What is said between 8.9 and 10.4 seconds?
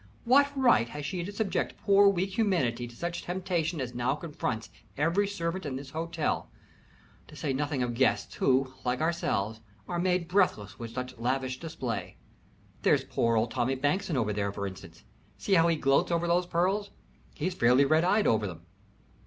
ourselves, are made